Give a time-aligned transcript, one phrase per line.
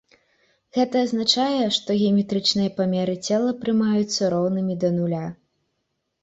[0.77, 5.23] Гэта азначае, што геаметрычныя памеры цела прымаюцца роўнымі да нуля.